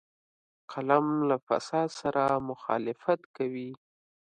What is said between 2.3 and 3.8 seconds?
مخالفت کوي